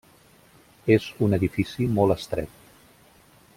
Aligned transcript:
És 0.95 1.09
un 1.27 1.37
edifici 1.37 1.87
molt 1.99 2.17
estret. 2.19 2.57